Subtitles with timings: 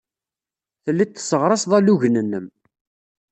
[0.83, 2.45] Telliḍ tesseɣraseḍ alugen-nnem.